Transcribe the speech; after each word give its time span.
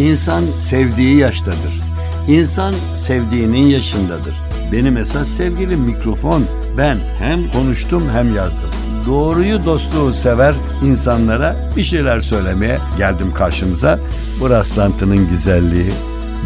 İnsan 0.00 0.44
sevdiği 0.58 1.16
yaştadır. 1.16 1.80
İnsan 2.28 2.74
sevdiğinin 2.96 3.66
yaşındadır. 3.66 4.34
Benim 4.72 4.96
esas 4.96 5.28
sevgilim 5.28 5.80
mikrofon. 5.80 6.44
Ben 6.78 6.98
hem 7.18 7.50
konuştum 7.50 8.02
hem 8.12 8.36
yazdım. 8.36 8.70
Doğruyu 9.06 9.64
dostluğu 9.64 10.12
sever 10.12 10.54
insanlara 10.84 11.56
bir 11.76 11.82
şeyler 11.82 12.20
söylemeye 12.20 12.78
geldim 12.98 13.34
karşınıza. 13.34 13.98
Bu 14.40 14.50
rastlantının 14.50 15.28
güzelliği 15.28 15.92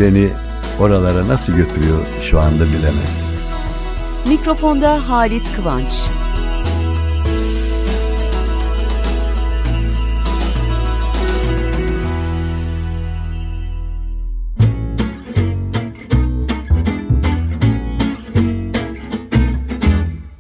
beni 0.01 0.29
oralara 0.81 1.29
nasıl 1.29 1.53
götürüyor 1.53 2.01
şu 2.23 2.41
anda 2.41 2.65
bilemezsiniz. 2.65 3.53
Mikrofonda 4.29 5.09
Halit 5.09 5.57
Kıvanç. 5.57 6.07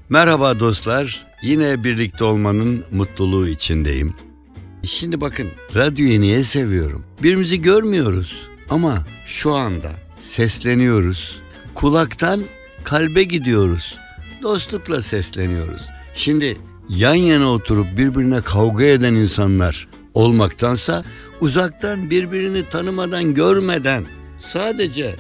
Merhaba 0.08 0.60
dostlar. 0.60 1.26
Yine 1.42 1.84
birlikte 1.84 2.24
olmanın 2.24 2.84
mutluluğu 2.92 3.48
içindeyim. 3.48 4.14
Şimdi 4.82 5.20
bakın 5.20 5.48
radyoyu 5.74 6.20
niye 6.20 6.42
seviyorum? 6.42 7.04
Birimizi 7.22 7.62
görmüyoruz 7.62 8.48
ama 8.70 9.06
şu 9.27 9.54
anda 9.54 9.90
sesleniyoruz. 10.22 11.42
Kulaktan 11.74 12.44
kalbe 12.84 13.22
gidiyoruz. 13.22 13.98
Dostlukla 14.42 15.02
sesleniyoruz. 15.02 15.82
Şimdi 16.14 16.56
yan 16.88 17.14
yana 17.14 17.52
oturup 17.52 17.98
birbirine 17.98 18.41
kavga 18.41 18.84
eden 18.84 19.14
insanlar 19.14 19.88
olmaktansa 20.14 21.05
uzaktan 21.41 22.10
birbirini 22.10 22.64
tanımadan 22.64 23.34
görmeden 23.34 24.05
sadece 24.38 25.16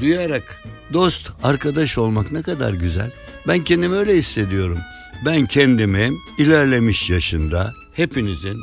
duyarak 0.00 0.62
dost 0.92 1.30
arkadaş 1.42 1.98
olmak 1.98 2.32
ne 2.32 2.42
kadar 2.42 2.72
güzel. 2.72 3.10
Ben 3.48 3.64
kendimi 3.64 3.94
öyle 3.96 4.16
hissediyorum. 4.16 4.78
Ben 5.24 5.46
kendimi 5.46 6.10
ilerlemiş 6.38 7.10
yaşında 7.10 7.74
hepinizin 7.92 8.56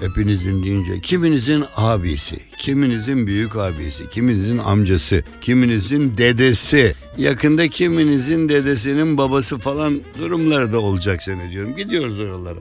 Hepinizin 0.00 0.62
deyince 0.62 1.00
kiminizin 1.00 1.64
abisi, 1.76 2.36
kiminizin 2.58 3.26
büyük 3.26 3.56
abisi, 3.56 4.08
kiminizin 4.08 4.58
amcası, 4.58 5.24
kiminizin 5.40 6.16
dedesi, 6.16 6.94
yakında 7.18 7.68
kiminizin 7.68 8.48
dedesinin 8.48 9.18
babası 9.18 9.58
falan 9.58 10.00
durumları 10.18 10.72
da 10.72 10.80
olacak 10.80 11.22
zannediyorum. 11.22 11.76
Gidiyoruz 11.76 12.20
oralara. 12.20 12.58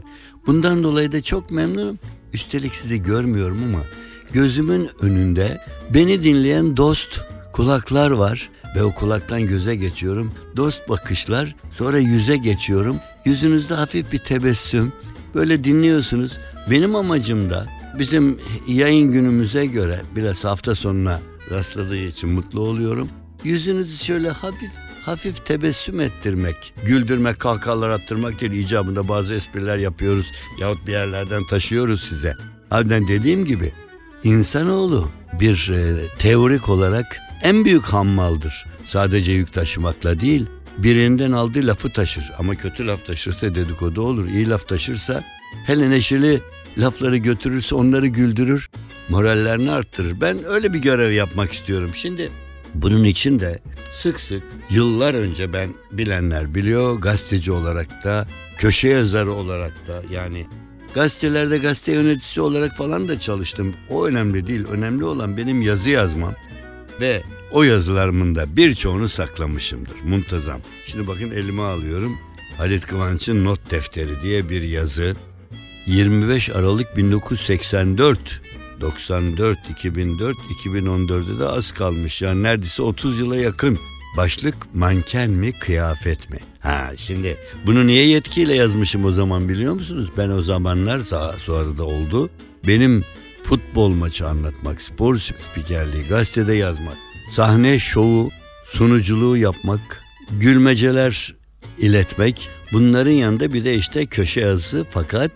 Bundan 0.47 0.83
dolayı 0.83 1.11
da 1.11 1.21
çok 1.21 1.51
memnunum. 1.51 1.99
Üstelik 2.33 2.75
sizi 2.75 3.03
görmüyorum 3.03 3.63
ama 3.63 3.83
gözümün 4.31 4.89
önünde 5.01 5.61
beni 5.93 6.23
dinleyen 6.23 6.77
dost 6.77 7.25
kulaklar 7.53 8.11
var 8.11 8.49
ve 8.75 8.83
o 8.83 8.93
kulaktan 8.93 9.47
göze 9.47 9.75
geçiyorum. 9.75 10.31
Dost 10.57 10.89
bakışlar, 10.89 11.55
sonra 11.71 11.99
yüze 11.99 12.37
geçiyorum. 12.37 12.99
Yüzünüzde 13.25 13.73
hafif 13.73 14.11
bir 14.11 14.17
tebessüm. 14.17 14.93
Böyle 15.35 15.63
dinliyorsunuz. 15.63 16.37
Benim 16.69 16.95
amacım 16.95 17.49
da 17.49 17.67
bizim 17.99 18.39
yayın 18.67 19.11
günümüze 19.11 19.65
göre 19.65 20.01
biraz 20.15 20.45
hafta 20.45 20.75
sonuna 20.75 21.19
rastladığı 21.51 21.97
için 21.97 22.29
mutlu 22.29 22.61
oluyorum. 22.61 23.09
Yüzünüzü 23.43 24.03
şöyle 24.03 24.29
hafif 24.29 24.71
hafif 25.05 25.45
tebessüm 25.45 25.99
ettirmek, 25.99 26.73
güldürmek, 26.85 27.39
kahkahalar 27.39 27.89
attırmak 27.89 28.41
değil 28.41 28.51
icabında 28.51 29.07
bazı 29.07 29.33
espriler 29.35 29.77
yapıyoruz 29.77 30.31
yahut 30.59 30.87
bir 30.87 30.91
yerlerden 30.91 31.43
taşıyoruz 31.47 32.03
size. 32.03 32.35
Harbiden 32.69 33.07
dediğim 33.07 33.45
gibi 33.45 33.73
insanoğlu 34.23 35.09
bir 35.39 35.71
e, 35.73 36.07
teorik 36.17 36.69
olarak 36.69 37.17
en 37.43 37.65
büyük 37.65 37.83
hammaldır. 37.83 38.65
Sadece 38.85 39.31
yük 39.31 39.53
taşımakla 39.53 40.19
değil, 40.19 40.45
birinden 40.77 41.31
aldığı 41.31 41.67
lafı 41.67 41.89
taşır. 41.89 42.31
Ama 42.37 42.55
kötü 42.55 42.87
laf 42.87 43.05
taşırsa 43.05 43.55
dedikodu 43.55 44.01
olur. 44.01 44.27
İyi 44.27 44.49
laf 44.49 44.67
taşırsa 44.67 45.23
hele 45.65 45.89
neşeli 45.89 46.41
lafları 46.77 47.17
götürürse 47.17 47.75
onları 47.75 48.07
güldürür, 48.07 48.69
morallerini 49.09 49.71
arttırır. 49.71 50.21
Ben 50.21 50.43
öyle 50.45 50.73
bir 50.73 50.79
görev 50.79 51.11
yapmak 51.11 51.53
istiyorum. 51.53 51.91
Şimdi 51.93 52.31
bunun 52.73 53.03
için 53.03 53.39
de 53.39 53.59
sık 53.91 54.19
sık 54.19 54.43
yıllar 54.69 55.13
önce 55.13 55.53
ben 55.53 55.69
bilenler 55.91 56.55
biliyor 56.55 56.99
gazeteci 56.99 57.51
olarak 57.51 58.03
da 58.03 58.27
köşe 58.57 58.87
yazarı 58.87 59.31
olarak 59.31 59.87
da 59.87 60.03
yani 60.11 60.47
gazetelerde 60.93 61.57
gazete 61.57 61.91
yöneticisi 61.91 62.41
olarak 62.41 62.75
falan 62.75 63.07
da 63.07 63.19
çalıştım. 63.19 63.73
O 63.89 64.05
önemli 64.05 64.47
değil. 64.47 64.65
Önemli 64.71 65.05
olan 65.05 65.37
benim 65.37 65.61
yazı 65.61 65.89
yazmam 65.89 66.35
ve 67.01 67.23
o 67.51 67.63
yazılarımın 67.63 68.35
da 68.35 68.55
birçoğunu 68.55 69.09
saklamışımdır. 69.09 69.95
Muntazam. 70.05 70.59
Şimdi 70.85 71.07
bakın 71.07 71.31
elime 71.31 71.61
alıyorum. 71.61 72.17
Halit 72.57 72.87
Kıvanç'ın 72.87 73.45
not 73.45 73.71
defteri 73.71 74.21
diye 74.21 74.49
bir 74.49 74.61
yazı. 74.61 75.15
25 75.85 76.49
Aralık 76.49 76.97
1984 76.97 78.41
94, 78.81 79.59
2004, 79.69 80.37
2014'de 80.65 81.39
de 81.39 81.45
az 81.45 81.71
kalmış. 81.71 82.21
Yani 82.21 82.43
neredeyse 82.43 82.81
30 82.81 83.19
yıla 83.19 83.35
yakın. 83.35 83.79
Başlık 84.17 84.55
manken 84.73 85.29
mi 85.29 85.51
kıyafet 85.51 86.29
mi? 86.29 86.37
Ha 86.59 86.91
şimdi 86.97 87.37
bunu 87.65 87.87
niye 87.87 88.07
yetkiyle 88.07 88.55
yazmışım 88.55 89.05
o 89.05 89.11
zaman 89.11 89.49
biliyor 89.49 89.73
musunuz? 89.73 90.09
Ben 90.17 90.29
o 90.29 90.41
zamanlar 90.41 90.99
sonra 91.37 91.77
da 91.77 91.83
oldu. 91.83 92.29
Benim 92.67 93.05
futbol 93.43 93.89
maçı 93.89 94.27
anlatmak, 94.27 94.81
spor 94.81 95.17
spikerliği, 95.17 96.03
gazetede 96.03 96.53
yazmak, 96.53 96.97
sahne 97.31 97.79
şovu, 97.79 98.31
sunuculuğu 98.65 99.37
yapmak, 99.37 100.03
gülmeceler 100.31 101.35
iletmek. 101.77 102.49
Bunların 102.71 103.11
yanında 103.11 103.53
bir 103.53 103.65
de 103.65 103.75
işte 103.75 104.05
köşe 104.05 104.41
yazısı 104.41 104.85
fakat 104.89 105.31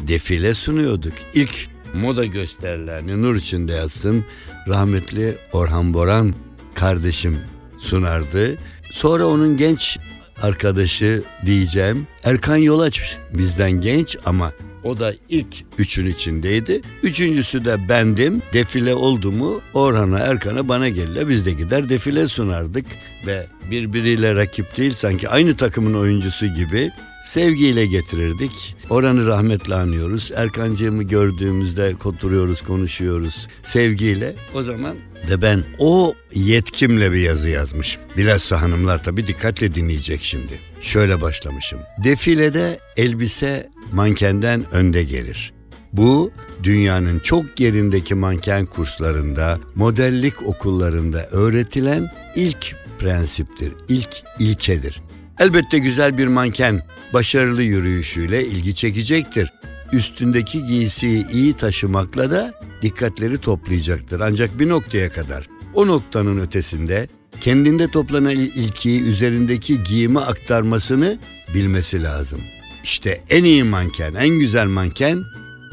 defile 0.00 0.54
sunuyorduk. 0.54 1.12
İlk 1.34 1.68
moda 1.94 2.24
gösterilerini 2.24 3.22
nur 3.22 3.36
içinde 3.36 3.72
yazsın 3.72 4.24
rahmetli 4.68 5.38
Orhan 5.52 5.94
Boran 5.94 6.34
kardeşim 6.74 7.38
sunardı. 7.78 8.58
Sonra 8.90 9.26
onun 9.26 9.56
genç 9.56 9.98
arkadaşı 10.42 11.22
diyeceğim 11.46 12.06
Erkan 12.24 12.56
Yolaç 12.56 13.18
bizden 13.34 13.70
genç 13.70 14.16
ama 14.24 14.52
o 14.84 14.98
da 14.98 15.14
ilk 15.28 15.64
üçün 15.78 16.06
içindeydi. 16.06 16.82
Üçüncüsü 17.02 17.64
de 17.64 17.88
bendim. 17.88 18.42
Defile 18.52 18.94
oldu 18.94 19.32
mu 19.32 19.60
Orhan'a, 19.74 20.18
Erkan'a 20.18 20.68
bana 20.68 20.88
gelirler. 20.88 21.28
Biz 21.28 21.46
de 21.46 21.52
gider 21.52 21.88
defile 21.88 22.28
sunardık. 22.28 22.86
Ve 23.26 23.46
birbiriyle 23.70 24.34
rakip 24.34 24.76
değil 24.76 24.94
sanki 24.94 25.28
aynı 25.28 25.56
takımın 25.56 25.94
oyuncusu 25.94 26.46
gibi 26.46 26.90
sevgiyle 27.24 27.86
getirirdik. 27.86 28.76
Orhan'ı 28.90 29.26
rahmetle 29.26 29.74
anıyoruz. 29.74 30.32
Erkancığımı 30.36 31.02
gördüğümüzde 31.02 31.96
oturuyoruz, 32.04 32.62
konuşuyoruz 32.62 33.48
sevgiyle. 33.62 34.36
O 34.54 34.62
zaman 34.62 34.96
ve 35.30 35.42
ben 35.42 35.64
o 35.78 36.14
yetkimle 36.34 37.12
bir 37.12 37.20
yazı 37.20 37.48
yazmışım. 37.48 38.02
Bilhassa 38.16 38.62
hanımlar 38.62 39.02
tabii 39.04 39.26
dikkatle 39.26 39.74
dinleyecek 39.74 40.22
şimdi. 40.22 40.60
Şöyle 40.80 41.20
başlamışım. 41.20 41.80
Defilede 42.04 42.80
elbise 42.96 43.70
mankenden 43.92 44.74
önde 44.74 45.02
gelir. 45.02 45.52
Bu 45.92 46.30
dünyanın 46.62 47.18
çok 47.18 47.60
yerindeki 47.60 48.14
manken 48.14 48.64
kurslarında, 48.64 49.58
modellik 49.74 50.42
okullarında 50.42 51.26
öğretilen 51.26 52.12
ilk 52.36 52.76
prensiptir, 52.98 53.72
ilk 53.88 54.22
ilkedir. 54.38 55.02
Elbette 55.40 55.78
güzel 55.78 56.18
bir 56.18 56.26
manken 56.26 56.80
başarılı 57.12 57.62
yürüyüşüyle 57.62 58.46
ilgi 58.46 58.74
çekecektir. 58.74 59.52
Üstündeki 59.92 60.64
giysiyi 60.64 61.26
iyi 61.32 61.52
taşımakla 61.52 62.30
da 62.30 62.52
dikkatleri 62.82 63.38
toplayacaktır 63.38 64.20
ancak 64.20 64.58
bir 64.58 64.68
noktaya 64.68 65.12
kadar. 65.12 65.46
O 65.74 65.86
noktanın 65.86 66.40
ötesinde 66.40 67.08
kendinde 67.40 67.90
toplanan 67.90 68.36
ilkiyi 68.36 69.02
üzerindeki 69.02 69.82
giyime 69.82 70.20
aktarmasını 70.20 71.18
bilmesi 71.54 72.02
lazım. 72.02 72.40
İşte 72.84 73.24
en 73.30 73.44
iyi 73.44 73.64
manken, 73.64 74.14
en 74.14 74.38
güzel 74.38 74.66
manken 74.66 75.24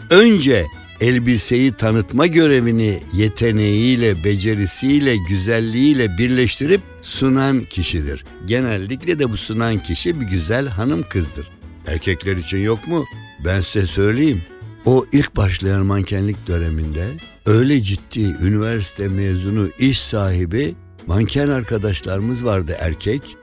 önce 0.10 0.66
elbiseyi 1.02 1.74
tanıtma 1.74 2.28
görevini 2.28 3.00
yeteneğiyle, 3.14 4.24
becerisiyle, 4.24 5.16
güzelliğiyle 5.30 6.18
birleştirip 6.18 6.82
sunan 7.02 7.64
kişidir. 7.64 8.26
Genellikle 8.46 9.20
de 9.20 9.32
bu 9.32 9.38
sunan 9.38 9.84
kişi 9.84 10.22
bir 10.22 10.26
güzel 10.26 10.68
hanım 10.68 11.04
kızdır. 11.10 11.48
Erkekler 11.88 12.38
için 12.38 12.58
yok 12.58 12.88
mu? 12.88 13.06
Ben 13.46 13.62
size 13.62 13.86
söyleyeyim. 13.86 14.44
O 14.86 15.06
ilk 15.12 15.36
başlayan 15.36 15.86
mankenlik 15.86 16.48
döneminde 16.48 17.08
öyle 17.46 17.84
ciddi 17.84 18.20
üniversite 18.20 19.08
mezunu 19.08 19.70
iş 19.80 20.00
sahibi 20.00 20.76
manken 21.08 21.48
arkadaşlarımız 21.48 22.46
vardı 22.46 22.76
erkek 22.80 23.38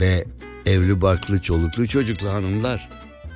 ve 0.00 0.24
evli 0.66 1.00
barklı 1.00 1.40
çoluklu 1.40 1.88
çocuklu 1.88 2.28
hanımlar. 2.28 2.88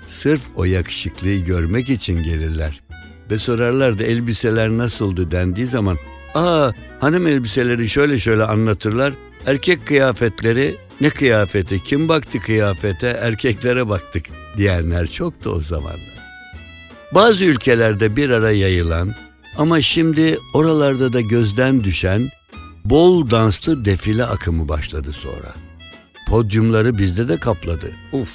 Sırf 0.06 0.42
o 0.56 0.64
yakışıklıyı 0.64 1.44
görmek 1.44 1.90
için 1.90 2.22
gelirler. 2.22 2.83
Ve 3.30 3.38
sorarlardı 3.38 4.04
elbiseler 4.04 4.70
nasıldı 4.70 5.30
dendiği 5.30 5.66
zaman 5.66 5.98
Aa 6.34 6.70
hanım 7.00 7.26
elbiseleri 7.26 7.88
şöyle 7.88 8.18
şöyle 8.18 8.44
anlatırlar. 8.44 9.14
Erkek 9.46 9.86
kıyafetleri 9.86 10.76
ne 11.00 11.10
kıyafeti 11.10 11.82
kim 11.82 12.08
baktı 12.08 12.38
kıyafete 12.40 13.06
erkeklere 13.06 13.88
baktık 13.88 14.26
diyenler 14.56 15.06
çoktu 15.06 15.50
o 15.50 15.60
zamanlar. 15.60 16.14
Bazı 17.14 17.44
ülkelerde 17.44 18.16
bir 18.16 18.30
ara 18.30 18.50
yayılan 18.50 19.14
ama 19.56 19.82
şimdi 19.82 20.38
oralarda 20.54 21.12
da 21.12 21.20
gözden 21.20 21.84
düşen 21.84 22.30
bol 22.84 23.30
danslı 23.30 23.84
defile 23.84 24.24
akımı 24.24 24.68
başladı 24.68 25.12
sonra. 25.12 25.54
Podyumları 26.28 26.98
bizde 26.98 27.28
de 27.28 27.40
kapladı. 27.40 27.90
Uf, 28.12 28.30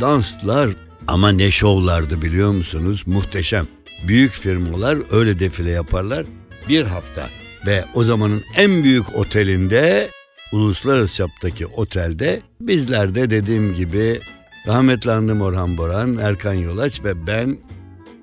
danslar 0.00 0.70
ama 1.06 1.28
ne 1.28 1.50
şovlardı 1.50 2.22
biliyor 2.22 2.52
musunuz? 2.52 3.02
Muhteşem. 3.06 3.66
Büyük 4.08 4.30
firmalar 4.30 4.98
öyle 5.12 5.38
defile 5.38 5.70
yaparlar 5.70 6.26
bir 6.68 6.82
hafta 6.82 7.30
ve 7.66 7.84
o 7.94 8.04
zamanın 8.04 8.42
en 8.56 8.84
büyük 8.84 9.16
otelinde 9.16 10.10
uluslararası 10.52 11.16
çaptaki 11.16 11.66
otelde 11.66 12.40
bizler 12.60 13.14
de 13.14 13.30
dediğim 13.30 13.74
gibi 13.74 14.20
rahmetli 14.66 15.12
Andım 15.12 15.40
Orhan 15.40 15.78
Boran, 15.78 16.16
Erkan 16.16 16.54
Yolaç 16.54 17.04
ve 17.04 17.26
ben 17.26 17.58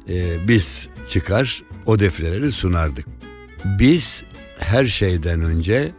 e, 0.09 0.47
biz 0.47 0.87
çıkar 1.09 1.63
o 1.85 1.99
defileleri 1.99 2.51
sunardık. 2.51 3.05
Biz 3.65 4.23
her 4.59 4.85
şeyden 4.85 5.41
önce 5.41 5.91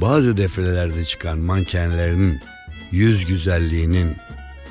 bazı 0.00 0.36
defilelerde 0.36 1.04
çıkan 1.04 1.38
mankenlerin 1.38 2.40
yüz 2.90 3.26
güzelliğinin, 3.26 4.16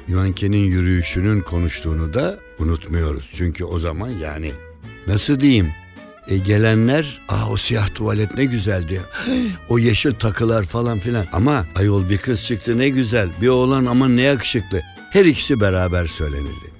mankenin 0.07 0.65
yürüyüşünün 0.65 1.41
konuştuğunu 1.41 2.13
da 2.13 2.39
unutmuyoruz. 2.59 3.31
Çünkü 3.35 3.63
o 3.63 3.79
zaman 3.79 4.09
yani 4.09 4.51
nasıl 5.07 5.39
diyeyim 5.39 5.71
e, 6.27 6.37
gelenler 6.37 7.21
aa 7.29 7.49
o 7.51 7.57
siyah 7.57 7.95
tuvalet 7.95 8.37
ne 8.37 8.45
güzeldi. 8.45 9.01
o 9.69 9.79
yeşil 9.79 10.13
takılar 10.13 10.63
falan 10.63 10.99
filan. 10.99 11.25
Ama 11.33 11.65
ayol 11.75 12.09
bir 12.09 12.17
kız 12.17 12.45
çıktı 12.45 12.77
ne 12.77 12.89
güzel. 12.89 13.29
Bir 13.41 13.47
oğlan 13.47 13.85
ama 13.85 14.07
ne 14.07 14.21
yakışıklı. 14.21 14.81
Her 15.09 15.25
ikisi 15.25 15.59
beraber 15.59 16.05
söylenirdi. 16.05 16.71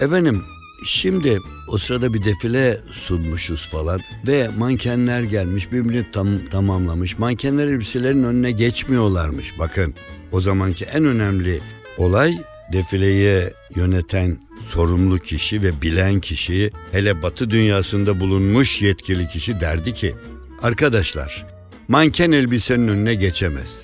Efendim 0.00 0.42
şimdi 0.86 1.38
o 1.68 1.78
sırada 1.78 2.14
bir 2.14 2.24
defile 2.24 2.80
sunmuşuz 2.92 3.68
falan 3.68 4.00
ve 4.26 4.48
mankenler 4.58 5.22
gelmiş 5.22 5.72
birbirini 5.72 6.06
tam, 6.12 6.44
tamamlamış. 6.44 7.18
Mankenler 7.18 7.66
elbiselerin 7.66 8.24
önüne 8.24 8.50
geçmiyorlarmış. 8.50 9.58
Bakın 9.58 9.94
o 10.32 10.40
zamanki 10.40 10.84
en 10.84 11.04
önemli 11.04 11.60
olay 11.98 12.38
defileyi 12.72 13.42
yöneten 13.76 14.38
sorumlu 14.60 15.18
kişi 15.18 15.62
ve 15.62 15.82
bilen 15.82 16.20
kişi 16.20 16.70
hele 16.92 17.22
batı 17.22 17.50
dünyasında 17.50 18.20
bulunmuş 18.20 18.82
yetkili 18.82 19.28
kişi 19.28 19.60
derdi 19.60 19.92
ki 19.92 20.14
arkadaşlar 20.62 21.46
manken 21.88 22.32
elbisenin 22.32 22.88
önüne 22.88 23.14
geçemez. 23.14 23.76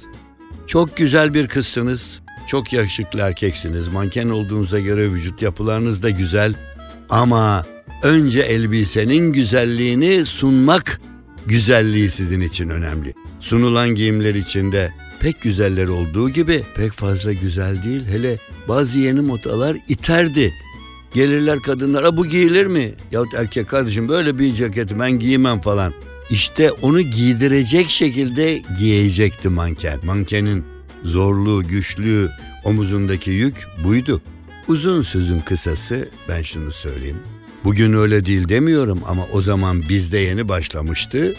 Çok 0.66 0.96
güzel 0.96 1.34
bir 1.34 1.48
kızsınız, 1.48 2.20
çok 2.46 2.72
yakışıklı 2.72 3.20
erkeksiniz, 3.20 3.88
manken 3.88 4.28
olduğunuza 4.28 4.80
göre 4.80 5.12
vücut 5.12 5.42
yapılarınız 5.42 6.02
da 6.02 6.10
güzel 6.10 6.54
ama 7.10 7.66
önce 8.02 8.42
elbisenin 8.42 9.32
güzelliğini 9.32 10.26
sunmak 10.26 11.00
güzelliği 11.46 12.10
sizin 12.10 12.40
için 12.40 12.68
önemli. 12.68 13.12
Sunulan 13.40 13.94
giyimler 13.94 14.34
içinde 14.34 14.92
pek 15.26 15.42
güzeller 15.42 15.88
olduğu 15.88 16.30
gibi 16.30 16.62
pek 16.74 16.92
fazla 16.92 17.32
güzel 17.32 17.82
değil. 17.82 18.06
Hele 18.06 18.38
bazı 18.68 18.98
yeni 18.98 19.20
modalar 19.20 19.76
iterdi. 19.88 20.54
Gelirler 21.14 21.60
kadınlara 21.62 22.16
bu 22.16 22.26
giyilir 22.26 22.66
mi? 22.66 22.94
Yahut 23.12 23.34
erkek 23.34 23.68
kardeşim 23.68 24.08
böyle 24.08 24.38
bir 24.38 24.54
ceketi 24.54 24.98
ben 24.98 25.18
giymem 25.18 25.60
falan. 25.60 25.92
İşte 26.30 26.70
onu 26.70 27.00
giydirecek 27.00 27.88
şekilde 27.88 28.62
giyecekti 28.78 29.48
manken. 29.48 29.98
Mankenin 30.04 30.64
zorluğu, 31.02 31.68
güçlüğü, 31.68 32.30
omuzundaki 32.64 33.30
yük 33.30 33.66
buydu. 33.84 34.22
Uzun 34.68 35.02
sözün 35.02 35.40
kısası 35.40 36.08
ben 36.28 36.42
şunu 36.42 36.72
söyleyeyim. 36.72 37.18
Bugün 37.64 37.92
öyle 37.92 38.24
değil 38.26 38.48
demiyorum 38.48 39.00
ama 39.06 39.26
o 39.32 39.42
zaman 39.42 39.88
bizde 39.88 40.18
yeni 40.18 40.48
başlamıştı 40.48 41.34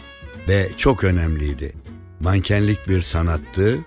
ve 0.50 0.70
çok 0.78 1.04
önemliydi. 1.04 1.87
Mankenlik 2.20 2.88
bir 2.88 3.02
sanattı, 3.02 3.78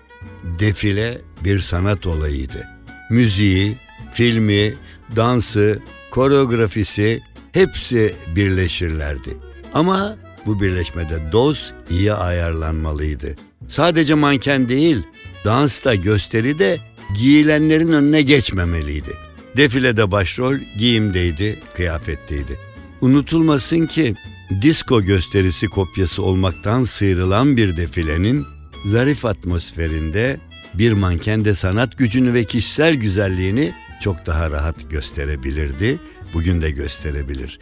defile 0.59 1.21
bir 1.43 1.59
sanat 1.59 2.07
olayıydı. 2.07 2.67
Müziği, 3.09 3.77
filmi, 4.11 4.73
dansı, 5.15 5.79
koreografisi 6.11 7.21
hepsi 7.51 8.15
birleşirlerdi. 8.35 9.37
Ama 9.73 10.17
bu 10.45 10.61
birleşmede 10.61 11.31
doz 11.31 11.73
iyi 11.89 12.13
ayarlanmalıydı. 12.13 13.35
Sadece 13.67 14.13
manken 14.13 14.69
değil, 14.69 14.97
dansta, 15.45 15.95
gösteride 15.95 16.79
giyilenlerin 17.15 17.91
önüne 17.91 18.21
geçmemeliydi. 18.21 19.11
Defilede 19.57 20.11
başrol 20.11 20.55
giyimdeydi, 20.77 21.59
kıyafetteydi. 21.75 22.59
Unutulmasın 23.01 23.85
ki 23.85 24.15
disko 24.61 25.03
gösterisi 25.03 25.67
kopyası 25.67 26.23
olmaktan 26.23 26.83
sıyrılan 26.83 27.57
bir 27.57 27.77
defilenin 27.77 28.45
zarif 28.85 29.25
atmosferinde 29.25 30.39
bir 30.73 30.91
manken 30.91 31.45
de 31.45 31.55
sanat 31.55 31.97
gücünü 31.97 32.33
ve 32.33 32.43
kişisel 32.43 32.95
güzelliğini 32.95 33.73
çok 34.01 34.25
daha 34.25 34.51
rahat 34.51 34.89
gösterebilirdi. 34.89 35.99
Bugün 36.33 36.61
de 36.61 36.71
gösterebilir. 36.71 37.59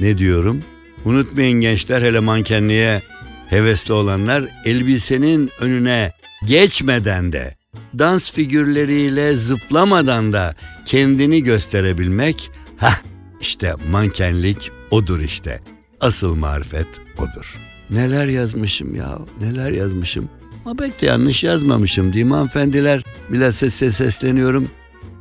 Ne 0.00 0.18
diyorum? 0.18 0.62
Unutmayın 1.04 1.60
gençler 1.60 2.02
hele 2.02 2.20
mankenliğe 2.20 3.02
hevesli 3.50 3.92
olanlar 3.92 4.44
elbisenin 4.64 5.50
önüne 5.60 6.12
geçmeden 6.46 7.32
de 7.32 7.56
dans 7.98 8.32
figürleriyle 8.32 9.36
zıplamadan 9.36 10.32
da 10.32 10.54
kendini 10.84 11.42
gösterebilmek 11.42 12.50
ha 12.76 12.92
işte 13.40 13.74
mankenlik 13.90 14.70
odur 14.90 15.20
işte. 15.20 15.73
Asıl 16.04 16.34
marifet 16.34 16.86
odur. 17.18 17.58
Neler 17.90 18.26
yazmışım 18.26 18.94
ya 18.94 19.18
neler 19.40 19.70
yazmışım. 19.70 20.28
Ama 20.64 20.76
pek 20.76 21.00
de 21.00 21.06
yanlış 21.06 21.44
yazmamışım 21.44 22.06
mi 22.06 22.34
hanımefendiler? 22.34 23.02
Bilhassa 23.30 23.70
size 23.70 23.90
sesleniyorum. 23.90 24.68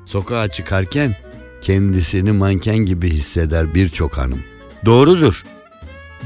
Sokağa 0.06 0.48
çıkarken 0.48 1.16
kendisini 1.62 2.32
manken 2.32 2.78
gibi 2.78 3.10
hisseder 3.10 3.74
birçok 3.74 4.18
hanım. 4.18 4.40
Doğrudur. 4.86 5.44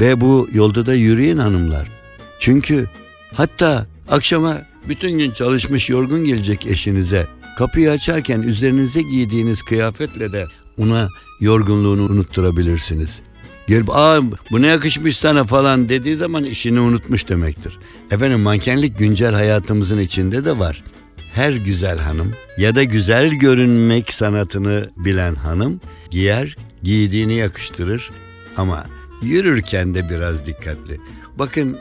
Ve 0.01 0.21
bu 0.21 0.49
yolda 0.51 0.85
da 0.85 0.93
yürüyen 0.93 1.37
hanımlar. 1.37 1.91
Çünkü 2.39 2.89
hatta 3.33 3.87
akşama 4.09 4.61
bütün 4.89 5.17
gün 5.17 5.31
çalışmış 5.31 5.89
yorgun 5.89 6.25
gelecek 6.25 6.67
eşinize 6.67 7.27
kapıyı 7.57 7.91
açarken 7.91 8.41
üzerinize 8.41 9.01
giydiğiniz 9.01 9.63
kıyafetle 9.63 10.31
de 10.31 10.45
ona 10.77 11.09
yorgunluğunu 11.41 12.03
unutturabilirsiniz. 12.03 13.21
Gelip 13.67 13.89
aa 13.89 14.21
bu 14.51 14.61
ne 14.61 14.67
yakışmış 14.67 15.17
sana 15.17 15.43
falan 15.43 15.89
dediği 15.89 16.15
zaman 16.15 16.43
işini 16.43 16.79
unutmuş 16.79 17.29
demektir. 17.29 17.79
Efendim 18.11 18.39
mankenlik 18.39 18.99
güncel 18.99 19.33
hayatımızın 19.33 19.99
içinde 19.99 20.45
de 20.45 20.59
var. 20.59 20.83
Her 21.33 21.53
güzel 21.53 21.97
hanım 21.97 22.33
ya 22.57 22.75
da 22.75 22.83
güzel 22.83 23.29
görünmek 23.33 24.13
sanatını 24.13 24.89
bilen 24.97 25.35
hanım 25.35 25.81
giyer, 26.11 26.57
giydiğini 26.83 27.33
yakıştırır 27.33 28.11
ama 28.57 28.85
yürürken 29.21 29.95
de 29.95 30.09
biraz 30.09 30.45
dikkatli. 30.45 30.99
Bakın 31.39 31.79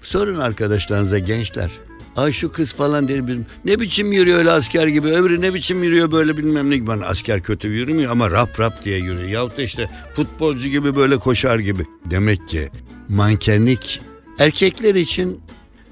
sorun 0.00 0.38
arkadaşlarınıza 0.38 1.18
gençler. 1.18 1.70
Ay 2.16 2.32
şu 2.32 2.52
kız 2.52 2.74
falan 2.74 3.08
dedi. 3.08 3.38
Ne 3.64 3.80
biçim 3.80 4.12
yürüyor 4.12 4.38
öyle 4.38 4.50
asker 4.50 4.86
gibi. 4.86 5.08
Öbürü 5.08 5.40
ne 5.40 5.54
biçim 5.54 5.82
yürüyor 5.82 6.12
böyle 6.12 6.36
bilmem 6.36 6.70
ne 6.70 6.76
gibi. 6.76 6.86
Bana 6.86 7.06
asker 7.06 7.42
kötü 7.42 7.68
yürümüyor 7.68 8.10
ama 8.10 8.30
rap 8.30 8.60
rap 8.60 8.84
diye 8.84 8.98
yürüyor. 8.98 9.28
Yahut 9.28 9.58
da 9.58 9.62
işte 9.62 9.90
futbolcu 10.16 10.68
gibi 10.68 10.96
böyle 10.96 11.16
koşar 11.16 11.58
gibi. 11.58 11.86
Demek 12.10 12.48
ki 12.48 12.70
mankenlik 13.08 14.00
erkekler 14.38 14.94
için 14.94 15.40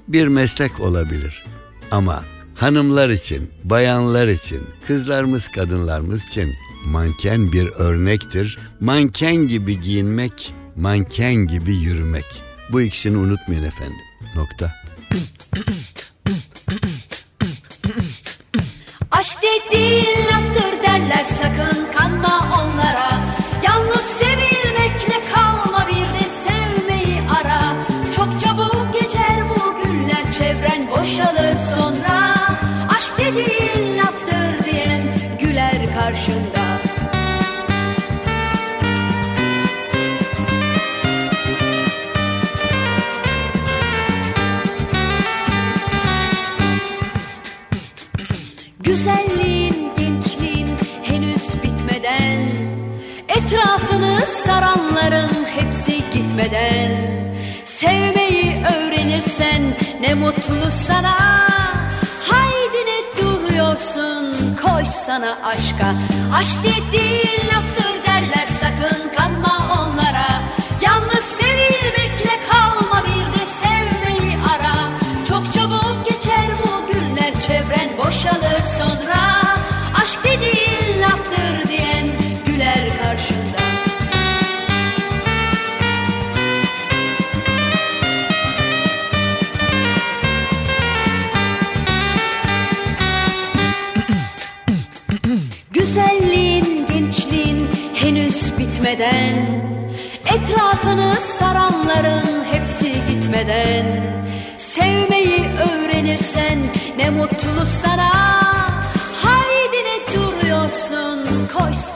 bir 0.07 0.27
meslek 0.27 0.79
olabilir. 0.79 1.45
Ama 1.91 2.25
hanımlar 2.55 3.09
için, 3.09 3.49
bayanlar 3.63 4.27
için, 4.27 4.61
kızlarımız, 4.87 5.47
kadınlarımız 5.47 6.27
için 6.27 6.53
manken 6.85 7.51
bir 7.51 7.67
örnektir. 7.67 8.59
Manken 8.79 9.35
gibi 9.35 9.81
giyinmek, 9.81 10.53
manken 10.75 11.35
gibi 11.35 11.75
yürümek. 11.75 12.43
Bu 12.71 12.81
ikisini 12.81 13.17
unutmayın 13.17 13.63
efendim. 13.63 13.97
Nokta. 14.35 14.73
Aşk 19.21 19.37
dediğin 19.41 20.25
laftır 20.25 20.83
derler 20.83 21.23
sakın 21.23 21.80
saranların 54.31 55.45
hepsi 55.55 55.97
gitmeden. 56.13 56.91
Sevmeyi 57.65 58.65
öğrenirsen 58.75 59.61
ne 60.01 60.13
mutlu 60.13 60.71
sana. 60.71 61.47
Haydi 62.27 62.77
ne 62.91 63.21
duruyorsun 63.21 64.35
koş 64.61 64.87
sana 64.87 65.37
aşka. 65.43 65.95
Aşk 66.39 66.57
dediğin 66.63 67.47
laftır 67.47 68.05
derler 68.07 68.47
sakın 68.47 69.15
kanma 69.17 69.60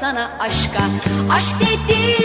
sana 0.05 0.31
aşka. 0.39 0.83
Aşk 1.31 1.55
dediğin 1.59 2.24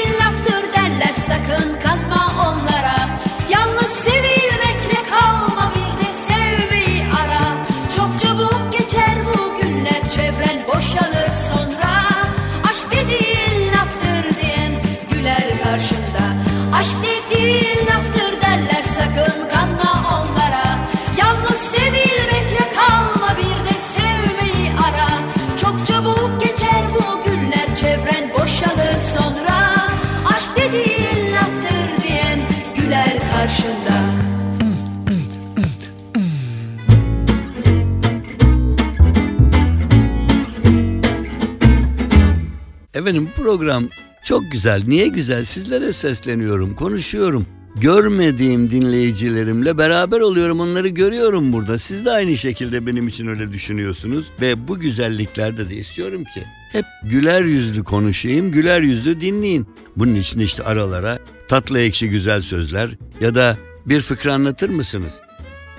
Efendim 43.01 43.31
program 43.37 43.85
çok 44.25 44.53
güzel. 44.53 44.83
Niye 44.87 45.07
güzel? 45.07 45.45
Sizlere 45.45 45.93
sesleniyorum, 45.93 46.77
konuşuyorum. 46.77 47.47
Görmediğim 47.77 48.71
dinleyicilerimle 48.71 49.79
beraber 49.79 50.21
oluyorum. 50.21 50.61
Onları 50.61 50.89
görüyorum 50.89 51.53
burada. 51.53 51.79
Siz 51.79 52.05
de 52.05 52.11
aynı 52.11 52.37
şekilde 52.37 52.87
benim 52.87 53.09
için 53.09 53.27
öyle 53.27 53.53
düşünüyorsunuz. 53.53 54.31
Ve 54.41 54.69
bu 54.69 54.79
güzelliklerde 54.79 55.69
de 55.69 55.75
istiyorum 55.75 56.25
ki 56.25 56.45
hep 56.73 56.85
güler 57.03 57.43
yüzlü 57.43 57.85
konuşayım, 57.85 58.51
güler 58.51 58.81
yüzlü 58.81 59.21
dinleyin. 59.21 59.67
Bunun 59.97 60.15
için 60.15 60.41
işte 60.41 60.63
aralara 60.63 61.19
tatlı 61.49 61.81
ekşi 61.81 62.11
güzel 62.11 62.43
sözler 62.43 62.91
ya 63.21 63.35
da 63.35 63.59
bir 63.87 64.01
fıkra 64.01 64.35
anlatır 64.35 64.69
mısınız? 64.71 65.13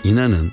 İnanın 0.04 0.52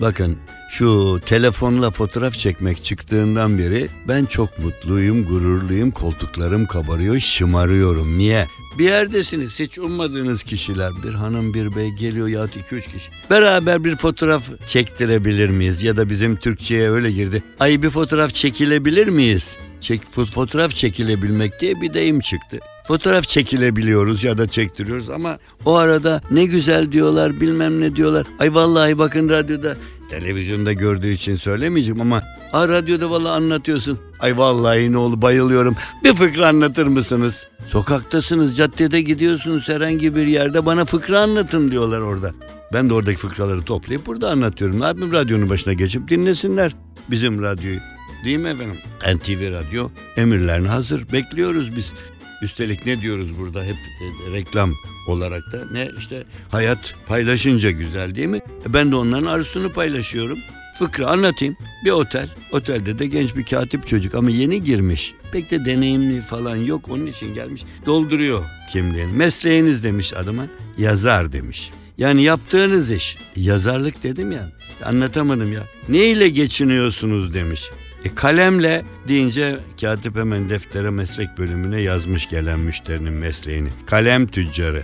bakın 0.00 0.36
şu 0.70 1.20
telefonla 1.26 1.90
fotoğraf 1.90 2.34
çekmek 2.34 2.84
çıktığından 2.84 3.58
beri 3.58 3.88
ben 4.08 4.24
çok 4.24 4.58
mutluyum, 4.58 5.24
gururluyum, 5.26 5.90
koltuklarım 5.90 6.66
kabarıyor, 6.66 7.18
şımarıyorum. 7.20 8.18
Niye? 8.18 8.46
Bir 8.78 8.84
yerdesiniz 8.84 9.60
hiç 9.60 9.78
ummadığınız 9.78 10.42
kişiler 10.42 10.92
bir 11.02 11.14
hanım 11.14 11.54
bir 11.54 11.76
bey 11.76 11.90
geliyor 11.90 12.28
ya 12.28 12.44
2-3 12.44 12.80
kişi. 12.92 13.10
Beraber 13.30 13.84
bir 13.84 13.96
fotoğraf 13.96 14.66
çektirebilir 14.66 15.48
miyiz? 15.48 15.82
Ya 15.82 15.96
da 15.96 16.10
bizim 16.10 16.36
Türkçe'ye 16.36 16.90
öyle 16.90 17.10
girdi. 17.12 17.42
Ay 17.60 17.82
bir 17.82 17.90
fotoğraf 17.90 18.34
çekilebilir 18.34 19.06
miyiz? 19.06 19.56
Çek, 19.80 20.00
fo- 20.02 20.32
fotoğraf 20.32 20.70
çekilebilmek 20.74 21.60
diye 21.60 21.80
bir 21.80 21.94
deyim 21.94 22.20
çıktı. 22.20 22.58
Fotoğraf 22.88 23.28
çekilebiliyoruz 23.28 24.24
ya 24.24 24.38
da 24.38 24.48
çektiriyoruz 24.48 25.10
ama 25.10 25.38
o 25.64 25.74
arada 25.74 26.22
ne 26.30 26.44
güzel 26.44 26.92
diyorlar 26.92 27.40
bilmem 27.40 27.80
ne 27.80 27.96
diyorlar. 27.96 28.26
Ay 28.38 28.54
vallahi 28.54 28.98
bakın 28.98 29.28
radyoda 29.28 29.76
televizyonda 30.10 30.72
gördüğü 30.72 31.10
için 31.10 31.36
söylemeyeceğim 31.36 32.00
ama 32.00 32.22
a 32.52 32.68
radyoda 32.68 33.10
vallahi 33.10 33.32
anlatıyorsun. 33.32 33.98
Ay 34.20 34.38
vallahi 34.38 34.92
ne 34.92 34.96
oldu 34.96 35.22
bayılıyorum. 35.22 35.74
Bir 36.04 36.14
fıkra 36.14 36.46
anlatır 36.46 36.86
mısınız? 36.86 37.48
Sokaktasınız, 37.66 38.56
caddede 38.56 39.00
gidiyorsunuz 39.00 39.68
herhangi 39.68 40.16
bir 40.16 40.26
yerde 40.26 40.66
bana 40.66 40.84
fıkra 40.84 41.20
anlatın 41.20 41.70
diyorlar 41.70 42.00
orada. 42.00 42.30
Ben 42.72 42.88
de 42.88 42.94
oradaki 42.94 43.18
fıkraları 43.18 43.62
toplayıp 43.62 44.06
burada 44.06 44.30
anlatıyorum. 44.30 44.80
Ne 44.80 44.84
yapayım 44.84 45.12
radyonun 45.12 45.50
başına 45.50 45.72
geçip 45.72 46.08
dinlesinler 46.08 46.76
bizim 47.10 47.42
radyoyu. 47.42 47.80
Değil 48.24 48.38
mi 48.38 48.48
efendim? 48.48 48.76
NTV 49.14 49.52
Radyo 49.52 49.88
emirlerine 50.16 50.68
hazır. 50.68 51.12
Bekliyoruz 51.12 51.76
biz. 51.76 51.92
Üstelik 52.42 52.86
ne 52.86 53.00
diyoruz 53.00 53.38
burada 53.38 53.64
hep 53.64 53.76
e, 53.76 54.32
reklam 54.32 54.74
olarak 55.08 55.42
da 55.52 55.64
ne 55.72 55.88
işte 55.98 56.24
hayat 56.50 56.94
paylaşınca 57.06 57.70
güzel 57.70 58.14
değil 58.14 58.28
mi? 58.28 58.40
E, 58.68 58.72
Ben 58.74 58.90
de 58.92 58.96
onların 58.96 59.26
arzusunu 59.26 59.72
paylaşıyorum. 59.72 60.38
Fıkra 60.78 61.06
anlatayım. 61.06 61.56
Bir 61.84 61.90
otel. 61.90 62.28
Otelde 62.52 62.98
de 62.98 63.06
genç 63.06 63.36
bir 63.36 63.44
katip 63.44 63.86
çocuk 63.86 64.14
ama 64.14 64.30
yeni 64.30 64.62
girmiş. 64.62 65.12
Pek 65.32 65.50
de 65.50 65.64
deneyimli 65.64 66.20
falan 66.20 66.56
yok. 66.56 66.88
Onun 66.88 67.06
için 67.06 67.34
gelmiş. 67.34 67.62
Dolduruyor 67.86 68.44
kimliğini. 68.72 69.12
Mesleğiniz 69.12 69.84
demiş 69.84 70.12
adama. 70.14 70.46
Yazar 70.78 71.32
demiş. 71.32 71.70
Yani 71.98 72.22
yaptığınız 72.22 72.90
iş. 72.90 73.16
Yazarlık 73.36 74.02
dedim 74.02 74.32
ya. 74.32 74.52
Anlatamadım 74.84 75.52
ya. 75.52 75.62
Ne 75.88 76.06
ile 76.06 76.28
geçiniyorsunuz 76.28 77.34
demiş. 77.34 77.70
E 78.04 78.14
kalemle 78.14 78.84
deyince 79.08 79.60
katip 79.80 80.16
hemen 80.16 80.50
deftere 80.50 80.90
meslek 80.90 81.38
bölümüne 81.38 81.80
yazmış 81.80 82.28
gelen 82.28 82.60
müşterinin 82.60 83.12
mesleğini. 83.12 83.68
Kalem 83.86 84.26
tüccarı. 84.26 84.82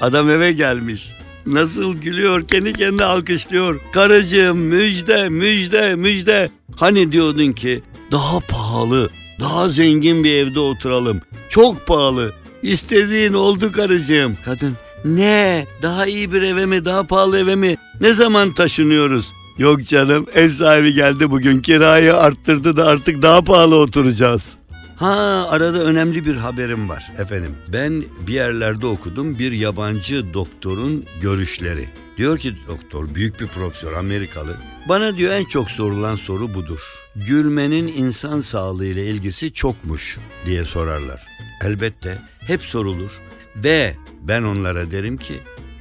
Adam 0.00 0.30
eve 0.30 0.52
gelmiş. 0.52 1.12
Nasıl 1.46 1.96
gülüyor 1.96 2.48
kendi 2.48 2.72
kendine 2.72 3.04
alkışlıyor. 3.04 3.80
Karıcığım 3.92 4.58
müjde 4.58 5.28
müjde 5.28 5.96
müjde. 5.96 6.50
Hani 6.76 7.12
diyordun 7.12 7.52
ki 7.52 7.82
daha 8.12 8.40
pahalı 8.40 9.10
daha 9.40 9.68
zengin 9.68 10.24
bir 10.24 10.34
evde 10.34 10.60
oturalım. 10.60 11.20
Çok 11.48 11.86
pahalı. 11.86 12.32
İstediğin 12.62 13.32
oldu 13.32 13.72
karıcığım. 13.72 14.36
Kadın 14.44 14.76
ne 15.04 15.66
daha 15.82 16.06
iyi 16.06 16.32
bir 16.32 16.42
eve 16.42 16.66
mi 16.66 16.84
daha 16.84 17.06
pahalı 17.06 17.38
eve 17.38 17.54
mi 17.54 17.76
ne 18.00 18.12
zaman 18.12 18.52
taşınıyoruz? 18.52 19.32
Yok 19.58 19.84
canım 19.84 20.26
ev 20.34 20.50
sahibi 20.50 20.94
geldi 20.94 21.30
bugün 21.30 21.60
kirayı 21.60 22.16
arttırdı 22.16 22.76
da 22.76 22.86
artık 22.86 23.22
daha 23.22 23.44
pahalı 23.44 23.76
oturacağız. 23.76 24.56
Ha 24.96 25.46
arada 25.50 25.84
önemli 25.84 26.24
bir 26.24 26.34
haberim 26.34 26.88
var 26.88 27.12
efendim. 27.18 27.54
Ben 27.72 28.04
bir 28.26 28.32
yerlerde 28.32 28.86
okudum 28.86 29.38
bir 29.38 29.52
yabancı 29.52 30.34
doktorun 30.34 31.04
görüşleri. 31.20 31.88
Diyor 32.16 32.38
ki 32.38 32.56
doktor 32.68 33.14
büyük 33.14 33.40
bir 33.40 33.46
profesör 33.46 33.92
Amerikalı. 33.92 34.56
Bana 34.88 35.16
diyor 35.16 35.32
en 35.32 35.44
çok 35.44 35.70
sorulan 35.70 36.16
soru 36.16 36.54
budur. 36.54 36.80
Gülmenin 37.16 37.86
insan 37.86 38.40
sağlığı 38.40 38.86
ile 38.86 39.06
ilgisi 39.06 39.52
çokmuş 39.52 40.18
diye 40.46 40.64
sorarlar. 40.64 41.26
Elbette 41.64 42.22
hep 42.40 42.62
sorulur 42.62 43.10
ve 43.56 43.94
ben 44.22 44.42
onlara 44.42 44.90
derim 44.90 45.16
ki 45.16 45.34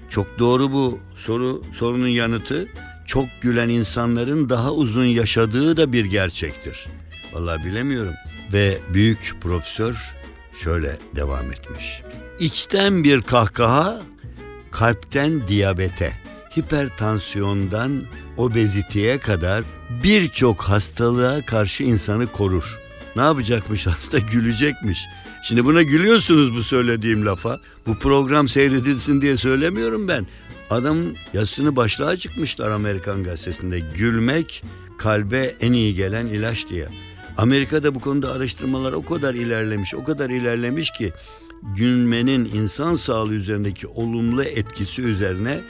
çok 0.10 0.40
doğru 0.40 0.72
bu 0.72 1.00
soru 1.16 1.64
sorunun 1.74 2.08
yanıtı 2.08 2.68
çok 3.08 3.26
gülen 3.42 3.70
insanların 3.70 4.50
daha 4.50 4.72
uzun 4.72 5.06
yaşadığı 5.06 5.78
da 5.78 5.94
bir 5.94 6.06
gerçektir. 6.06 6.88
Vallahi 7.34 7.66
bilemiyorum. 7.66 8.14
Ve 8.54 8.78
büyük 8.94 9.36
profesör 9.42 9.96
şöyle 10.64 10.98
devam 11.16 11.52
etmiş. 11.52 12.02
İçten 12.40 13.04
bir 13.04 13.22
kahkaha 13.22 14.02
kalpten 14.72 15.48
diyabete, 15.48 16.14
hipertansiyondan 16.58 18.04
obeziteye 18.38 19.20
kadar 19.20 19.64
birçok 20.04 20.62
hastalığa 20.62 21.46
karşı 21.46 21.84
insanı 21.84 22.28
korur. 22.28 22.80
Ne 23.16 23.22
yapacakmış 23.22 23.88
hasta 23.88 24.20
gülecekmiş. 24.20 25.00
Şimdi 25.44 25.66
buna 25.66 25.82
gülüyorsunuz 25.82 26.56
bu 26.56 26.64
söylediğim 26.64 27.26
lafa. 27.26 27.60
Bu 27.86 28.00
program 28.00 28.48
seyredilsin 28.48 29.22
diye 29.22 29.38
söylemiyorum 29.38 30.08
ben. 30.08 30.28
Adam 30.70 30.98
yazısını 31.34 31.76
başlığa 31.76 32.18
çıkmışlar 32.18 32.70
Amerikan 32.70 33.24
gazetesinde. 33.24 33.80
Gülmek 33.80 34.64
kalbe 34.98 35.56
en 35.62 35.72
iyi 35.72 35.96
gelen 35.96 36.26
ilaç 36.26 36.70
diye. 36.70 36.88
Amerika'da 37.38 37.96
bu 37.96 38.00
konuda 38.00 38.32
araştırmalar 38.32 38.94
o 38.94 39.06
kadar 39.06 39.34
ilerlemiş, 39.34 39.96
o 39.96 40.04
kadar 40.04 40.30
ilerlemiş 40.30 40.92
ki 40.92 41.14
gülmenin 41.76 42.46
insan 42.46 42.96
sağlığı 42.96 43.34
üzerindeki 43.34 43.88
olumlu 43.88 44.44
etkisi 44.44 45.02
üzerine 45.02 45.62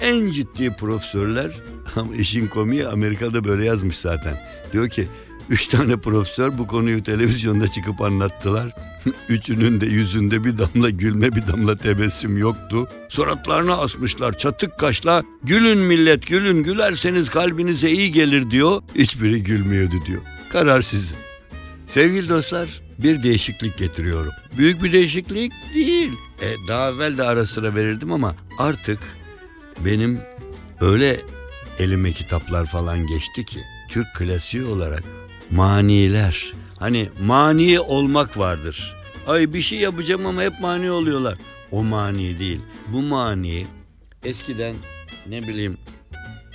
en 0.00 0.30
ciddi 0.30 0.76
profesörler 0.76 1.56
işin 2.18 2.46
komiği 2.46 2.88
Amerika'da 2.88 3.44
böyle 3.44 3.64
yazmış 3.64 3.98
zaten. 3.98 4.40
Diyor 4.72 4.88
ki 4.88 5.08
üç 5.50 5.66
tane 5.66 5.96
profesör 5.96 6.58
bu 6.58 6.66
konuyu 6.66 7.02
televizyonda 7.02 7.68
çıkıp 7.68 8.00
anlattılar. 8.00 8.74
Üçünün 9.28 9.80
de 9.80 9.86
yüzünde 9.86 10.44
bir 10.44 10.58
damla 10.58 10.90
gülme 10.90 11.32
bir 11.32 11.46
damla 11.46 11.76
tebessüm 11.76 12.38
yoktu. 12.38 12.88
Suratlarına 13.08 13.76
asmışlar 13.76 14.38
çatık 14.38 14.78
kaşla 14.78 15.22
gülün 15.42 15.78
millet 15.78 16.26
gülün 16.26 16.62
gülerseniz 16.62 17.28
kalbinize 17.30 17.90
iyi 17.90 18.12
gelir 18.12 18.50
diyor. 18.50 18.82
Hiçbiri 18.94 19.42
gülmüyordu 19.42 19.96
diyor. 20.06 20.22
Karar 20.50 20.82
sizin. 20.82 21.18
Sevgili 21.86 22.28
dostlar 22.28 22.82
bir 22.98 23.22
değişiklik 23.22 23.78
getiriyorum. 23.78 24.32
Büyük 24.58 24.82
bir 24.82 24.92
değişiklik 24.92 25.52
değil. 25.74 26.12
E, 26.42 26.68
daha 26.68 26.90
evvel 26.90 27.18
de 27.18 27.22
ara 27.22 27.46
sıra 27.46 27.74
verirdim 27.74 28.12
ama 28.12 28.34
artık 28.58 28.98
benim 29.84 30.20
öyle 30.80 31.20
elime 31.78 32.12
kitaplar 32.12 32.66
falan 32.66 33.06
geçti 33.06 33.44
ki 33.44 33.60
Türk 33.90 34.14
klasiği 34.14 34.64
olarak 34.64 35.15
maniler. 35.50 36.52
Hani 36.78 37.08
mani 37.26 37.80
olmak 37.80 38.38
vardır. 38.38 38.96
Ay 39.26 39.52
bir 39.52 39.62
şey 39.62 39.78
yapacağım 39.78 40.26
ama 40.26 40.42
hep 40.42 40.60
mani 40.60 40.90
oluyorlar. 40.90 41.38
O 41.70 41.84
mani 41.84 42.38
değil. 42.38 42.60
Bu 42.92 43.02
mani 43.02 43.66
eskiden 44.24 44.76
ne 45.26 45.42
bileyim 45.42 45.78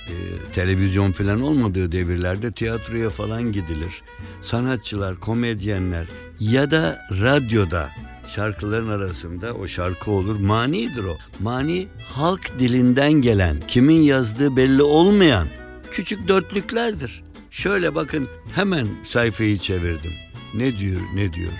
e, 0.08 0.14
televizyon 0.52 1.12
falan 1.12 1.40
olmadığı 1.40 1.92
devirlerde 1.92 2.52
tiyatroya 2.52 3.10
falan 3.10 3.52
gidilir. 3.52 4.02
Sanatçılar, 4.40 5.16
komedyenler 5.16 6.06
ya 6.40 6.70
da 6.70 7.02
radyoda 7.20 7.90
şarkıların 8.28 8.88
arasında 8.88 9.54
o 9.54 9.66
şarkı 9.66 10.10
olur. 10.10 10.40
Manidir 10.40 11.04
o. 11.04 11.18
Mani 11.40 11.88
halk 12.02 12.58
dilinden 12.58 13.12
gelen, 13.12 13.56
kimin 13.68 14.02
yazdığı 14.02 14.56
belli 14.56 14.82
olmayan 14.82 15.48
küçük 15.90 16.28
dörtlüklerdir. 16.28 17.22
Şöyle 17.52 17.94
bakın 17.94 18.28
hemen 18.54 18.88
sayfayı 19.04 19.58
çevirdim. 19.58 20.12
Ne 20.54 20.78
diyor, 20.78 21.00
ne 21.14 21.32
diyor? 21.32 21.52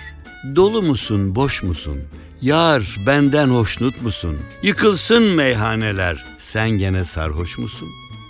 Dolu 0.56 0.82
musun, 0.82 1.34
boş 1.34 1.62
musun? 1.62 1.98
Yar 2.42 2.96
benden 3.06 3.48
hoşnut 3.48 4.02
musun? 4.02 4.38
Yıkılsın 4.62 5.22
meyhaneler. 5.22 6.24
Sen 6.38 6.70
gene 6.70 7.04
sarhoş 7.04 7.58
musun? 7.58 7.88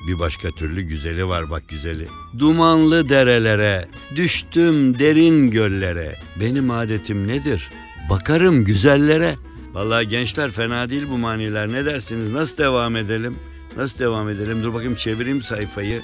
Bir 0.09 0.19
başka 0.19 0.50
türlü 0.50 0.83
güzeli 0.83 1.28
var 1.28 1.50
bak 1.50 1.69
güzeli. 1.69 2.09
Dumanlı 2.38 3.09
derelere, 3.09 3.88
düştüm 4.16 4.99
derin 4.99 5.50
göllere. 5.50 6.19
Benim 6.40 6.71
adetim 6.71 7.28
nedir? 7.28 7.71
Bakarım 8.11 8.64
güzellere. 8.64 9.37
Vallahi 9.73 10.09
gençler 10.09 10.50
fena 10.50 10.90
değil 10.90 11.07
bu 11.11 11.19
maniler. 11.19 11.69
Ne 11.73 11.85
dersiniz? 11.85 12.28
Nasıl 12.31 12.57
devam 12.59 12.97
edelim? 12.97 13.38
Nasıl 13.76 13.99
devam 13.99 14.28
edelim? 14.31 14.62
Dur 14.62 14.75
bakayım 14.75 14.95
çevireyim 14.95 15.42
sayfayı. 15.42 16.02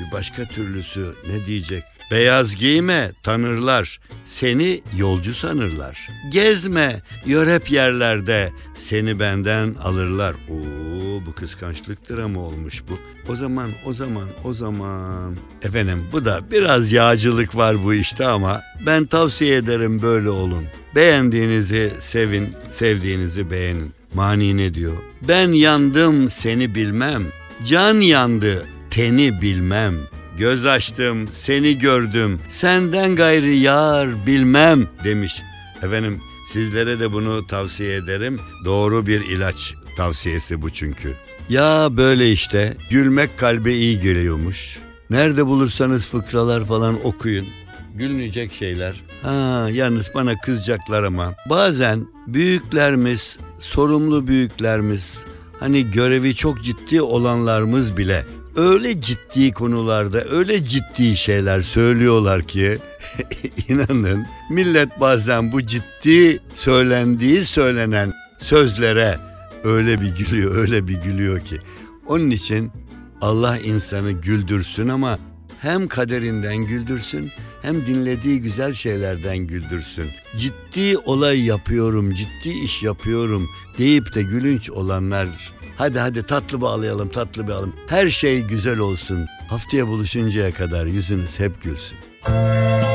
Bir 0.00 0.12
başka 0.12 0.44
türlüsü 0.44 1.14
ne 1.28 1.46
diyecek? 1.46 1.84
Beyaz 2.10 2.56
giyme 2.56 3.12
tanırlar, 3.22 4.00
seni 4.24 4.82
yolcu 4.96 5.34
sanırlar. 5.34 6.08
Gezme, 6.32 7.02
yör 7.26 7.54
hep 7.54 7.70
yerlerde, 7.70 8.52
seni 8.74 9.20
benden 9.20 9.74
alırlar. 9.74 10.34
Oo 10.34 11.26
bu 11.26 11.34
kıskançlıktır 11.34 12.18
ama 12.18 12.40
olmuş 12.40 12.82
bu. 12.88 12.98
O 13.32 13.36
zaman, 13.36 13.70
o 13.86 13.94
zaman, 13.94 14.28
o 14.44 14.54
zaman. 14.54 15.36
Efendim 15.62 16.08
bu 16.12 16.24
da 16.24 16.50
biraz 16.50 16.92
yağcılık 16.92 17.56
var 17.56 17.84
bu 17.84 17.94
işte 17.94 18.26
ama 18.26 18.62
ben 18.86 19.06
tavsiye 19.06 19.56
ederim 19.56 20.02
böyle 20.02 20.30
olun. 20.30 20.64
Beğendiğinizi 20.94 21.92
sevin, 21.98 22.52
sevdiğinizi 22.70 23.50
beğenin. 23.50 23.92
Mani 24.14 24.56
ne 24.56 24.74
diyor? 24.74 24.96
Ben 25.28 25.48
yandım 25.48 26.30
seni 26.30 26.74
bilmem. 26.74 27.22
Can 27.66 27.94
yandı 27.94 28.66
teni 28.94 29.42
bilmem. 29.42 29.94
Göz 30.38 30.66
açtım, 30.66 31.28
seni 31.30 31.78
gördüm. 31.78 32.40
Senden 32.48 33.16
gayrı 33.16 33.50
yar 33.50 34.26
bilmem 34.26 34.88
demiş. 35.04 35.42
Efendim 35.82 36.20
sizlere 36.52 37.00
de 37.00 37.12
bunu 37.12 37.46
tavsiye 37.46 37.96
ederim. 37.96 38.40
Doğru 38.64 39.06
bir 39.06 39.20
ilaç 39.20 39.74
tavsiyesi 39.96 40.62
bu 40.62 40.70
çünkü. 40.70 41.14
Ya 41.48 41.88
böyle 41.90 42.32
işte 42.32 42.76
gülmek 42.90 43.38
kalbe 43.38 43.74
iyi 43.74 44.00
geliyormuş. 44.00 44.78
Nerede 45.10 45.46
bulursanız 45.46 46.08
fıkralar 46.08 46.64
falan 46.64 47.06
okuyun. 47.06 47.46
Gülünecek 47.94 48.52
şeyler. 48.52 48.94
Ha 49.22 49.68
yalnız 49.72 50.10
bana 50.14 50.40
kızacaklar 50.40 51.02
ama. 51.02 51.34
Bazen 51.50 52.06
büyüklerimiz, 52.26 53.38
sorumlu 53.60 54.26
büyüklerimiz, 54.26 55.24
hani 55.60 55.90
görevi 55.90 56.34
çok 56.34 56.64
ciddi 56.64 57.02
olanlarımız 57.02 57.96
bile 57.96 58.24
öyle 58.56 59.00
ciddi 59.00 59.52
konularda 59.52 60.24
öyle 60.24 60.64
ciddi 60.64 61.16
şeyler 61.16 61.60
söylüyorlar 61.60 62.42
ki 62.42 62.78
inanın 63.68 64.26
millet 64.50 65.00
bazen 65.00 65.52
bu 65.52 65.66
ciddi 65.66 66.40
söylendiği 66.54 67.44
söylenen 67.44 68.12
sözlere 68.38 69.18
öyle 69.64 70.00
bir 70.00 70.16
gülüyor 70.16 70.54
öyle 70.54 70.88
bir 70.88 71.02
gülüyor 71.02 71.40
ki. 71.40 71.58
Onun 72.06 72.30
için 72.30 72.72
Allah 73.20 73.58
insanı 73.58 74.12
güldürsün 74.12 74.88
ama 74.88 75.18
hem 75.60 75.88
kaderinden 75.88 76.56
güldürsün 76.56 77.30
hem 77.62 77.86
dinlediği 77.86 78.40
güzel 78.40 78.72
şeylerden 78.72 79.38
güldürsün. 79.38 80.10
Ciddi 80.36 80.98
olay 80.98 81.44
yapıyorum, 81.44 82.14
ciddi 82.14 82.64
iş 82.64 82.82
yapıyorum 82.82 83.48
deyip 83.78 84.14
de 84.14 84.22
gülünç 84.22 84.70
olanlar 84.70 85.28
Hadi 85.76 85.98
hadi 85.98 86.22
tatlı 86.22 86.60
bağlayalım 86.60 87.08
tatlı 87.08 87.46
bağlayalım. 87.46 87.74
Her 87.88 88.08
şey 88.10 88.40
güzel 88.42 88.78
olsun. 88.78 89.26
Haftaya 89.48 89.86
buluşuncaya 89.88 90.52
kadar 90.54 90.86
yüzünüz 90.86 91.40
hep 91.40 91.62
gülsün. 91.62 91.98
Kim 92.26 92.93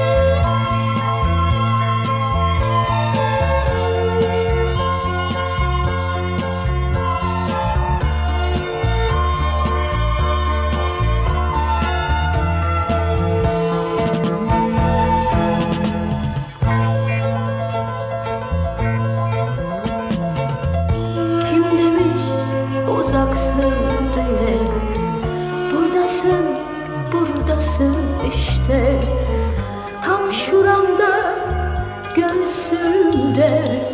göğsümde 33.39 33.89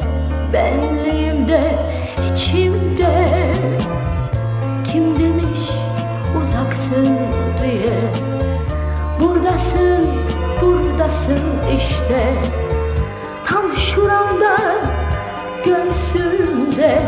Benliğimde, 0.54 1.62
içimde. 2.32 3.28
Kim 4.92 5.20
demiş 5.20 5.70
uzaksın 6.40 7.18
diye? 7.62 8.00
Buradasın, 9.20 10.08
buradasın 10.62 11.44
işte. 11.78 12.34
Tam 13.46 13.78
şuramda, 13.78 14.58
göğsümde, 15.66 17.02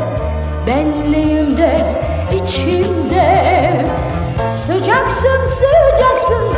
benliğimde, 0.68 1.82
içimde. 2.34 3.86
Sıcaksın, 4.56 5.46
sıcaksın, 5.46 6.54